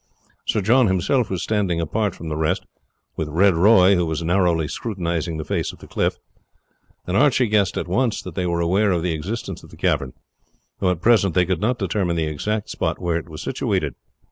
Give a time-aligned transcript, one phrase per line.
[0.47, 2.65] Sir John himself was standing apart from the rest,
[3.15, 6.17] with Red Roy, who was narrowly scrutinizing the face of the cliff,
[7.05, 10.13] and Archie guessed at once that they were aware of the existence of the cavern,
[10.79, 13.93] though at present they could not determine the exact spot where it was situated.